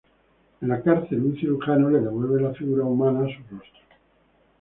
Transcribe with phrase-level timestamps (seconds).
[0.61, 3.81] En la cárcel un cirujano le devuelve la figura humana a su rostro.